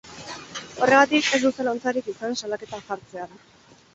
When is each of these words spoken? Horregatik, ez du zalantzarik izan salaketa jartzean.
Horregatik, 0.83 1.27
ez 1.37 1.39
du 1.43 1.51
zalantzarik 1.59 2.09
izan 2.13 2.35
salaketa 2.41 2.83
jartzean. 2.89 3.37